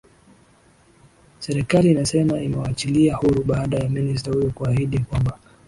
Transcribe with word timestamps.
serekali 1.39 1.91
inasema 1.91 2.39
imemwachilia 2.39 3.15
huru 3.15 3.43
baada 3.43 3.77
ya 3.77 3.89
minister 3.89 4.33
huyo 4.33 4.51
kuhaidi 4.51 4.99
kwamba 4.99 5.39